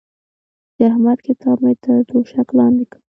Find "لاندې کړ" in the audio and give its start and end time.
2.59-2.99